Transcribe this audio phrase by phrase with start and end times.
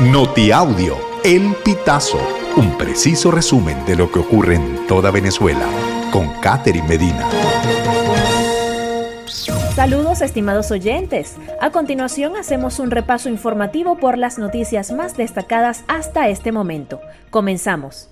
[0.00, 0.94] Notiaudio,
[1.24, 2.18] El Pitazo,
[2.58, 5.66] un preciso resumen de lo que ocurre en toda Venezuela,
[6.12, 7.26] con Catherine Medina.
[9.74, 11.36] Saludos estimados oyentes.
[11.62, 17.00] A continuación hacemos un repaso informativo por las noticias más destacadas hasta este momento.
[17.30, 18.10] Comenzamos.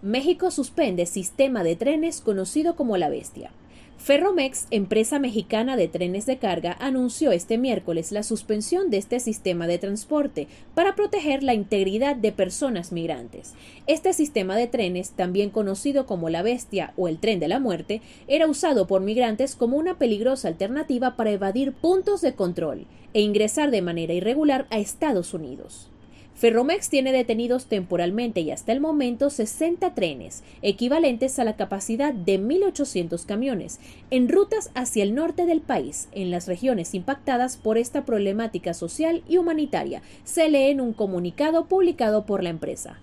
[0.00, 3.50] México suspende sistema de trenes conocido como la bestia.
[3.98, 9.66] Ferromex, empresa mexicana de trenes de carga, anunció este miércoles la suspensión de este sistema
[9.66, 13.54] de transporte para proteger la integridad de personas migrantes.
[13.86, 18.00] Este sistema de trenes, también conocido como la bestia o el tren de la muerte,
[18.28, 23.70] era usado por migrantes como una peligrosa alternativa para evadir puntos de control e ingresar
[23.70, 25.90] de manera irregular a Estados Unidos.
[26.36, 32.38] Ferromex tiene detenidos temporalmente y hasta el momento 60 trenes, equivalentes a la capacidad de
[32.38, 38.04] 1.800 camiones, en rutas hacia el norte del país, en las regiones impactadas por esta
[38.04, 43.00] problemática social y humanitaria, se lee en un comunicado publicado por la empresa.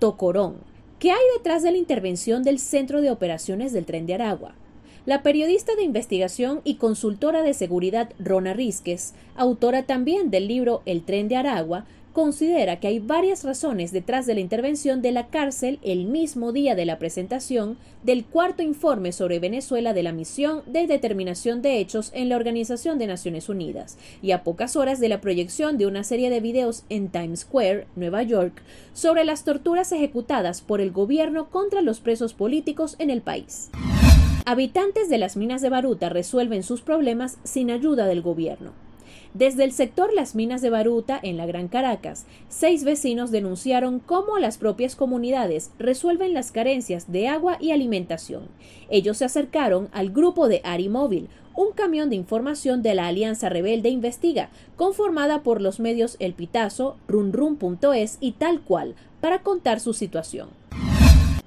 [0.00, 0.56] Tocorón.
[0.98, 4.54] ¿Qué hay detrás de la intervención del Centro de Operaciones del Tren de Aragua?
[5.04, 11.02] La periodista de investigación y consultora de seguridad Rona Rizquez, autora también del libro El
[11.02, 15.78] tren de Aragua, considera que hay varias razones detrás de la intervención de la cárcel
[15.82, 20.86] el mismo día de la presentación del cuarto informe sobre Venezuela de la misión de
[20.86, 25.20] determinación de hechos en la Organización de Naciones Unidas y a pocas horas de la
[25.20, 30.60] proyección de una serie de videos en Times Square, Nueva York, sobre las torturas ejecutadas
[30.60, 33.70] por el gobierno contra los presos políticos en el país.
[34.44, 38.72] Habitantes de las minas de Baruta resuelven sus problemas sin ayuda del gobierno.
[39.34, 44.38] Desde el sector Las Minas de Baruta, en la Gran Caracas, seis vecinos denunciaron cómo
[44.38, 48.48] las propias comunidades resuelven las carencias de agua y alimentación.
[48.90, 53.88] Ellos se acercaron al grupo de Arimóvil, un camión de información de la Alianza Rebelde
[53.88, 60.48] Investiga, conformada por los medios El Pitazo, runrun.es y tal cual, para contar su situación.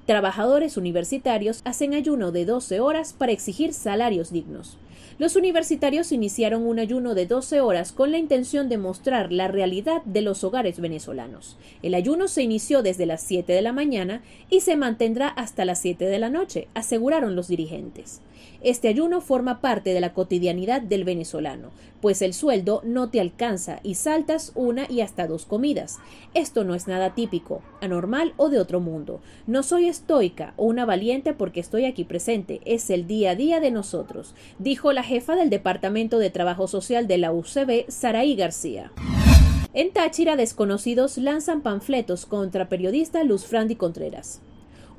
[0.06, 4.78] Trabajadores universitarios hacen ayuno de 12 horas para exigir salarios dignos.
[5.18, 10.02] Los universitarios iniciaron un ayuno de 12 horas con la intención de mostrar la realidad
[10.04, 11.56] de los hogares venezolanos.
[11.82, 15.80] El ayuno se inició desde las 7 de la mañana y se mantendrá hasta las
[15.80, 18.20] 7 de la noche, aseguraron los dirigentes.
[18.62, 23.80] Este ayuno forma parte de la cotidianidad del venezolano, pues el sueldo no te alcanza
[23.82, 25.98] y saltas una y hasta dos comidas.
[26.34, 29.20] Esto no es nada típico, anormal o de otro mundo.
[29.46, 33.60] No soy estoica o una valiente porque estoy aquí presente, es el día a día
[33.60, 38.92] de nosotros, dijo la jefa del Departamento de Trabajo Social de la UCB, Saraí García.
[39.72, 44.42] En Táchira, desconocidos lanzan panfletos contra periodista Luz Frandi Contreras.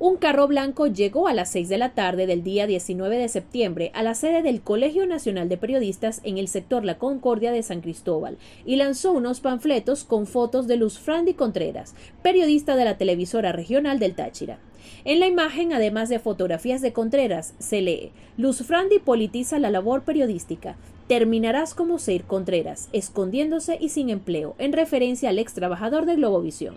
[0.00, 3.90] Un carro blanco llegó a las 6 de la tarde del día 19 de septiembre
[3.94, 7.80] a la sede del Colegio Nacional de Periodistas en el sector La Concordia de San
[7.80, 13.50] Cristóbal y lanzó unos panfletos con fotos de Luz Frandi Contreras, periodista de la televisora
[13.50, 14.60] regional del Táchira.
[15.04, 20.02] En la imagen, además de fotografías de Contreras, se lee Luz Frandi politiza la labor
[20.02, 20.76] periodística.
[21.08, 26.76] Terminarás como Seir Contreras, escondiéndose y sin empleo, en referencia al ex trabajador de Globovisión.